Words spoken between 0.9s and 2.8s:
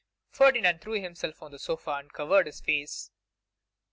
himself on the sofa and covered his